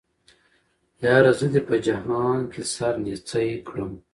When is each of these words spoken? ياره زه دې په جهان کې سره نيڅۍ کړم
ياره 1.03 1.31
زه 1.39 1.45
دې 1.53 1.61
په 1.69 1.75
جهان 1.85 2.39
کې 2.51 2.61
سره 2.73 2.97
نيڅۍ 3.05 3.49
کړم 3.67 3.91